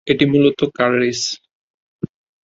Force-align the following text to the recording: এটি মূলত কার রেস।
এটি 0.07 0.25
মূলত 0.31 0.59
কার 0.77 0.91
রেস। 0.99 1.21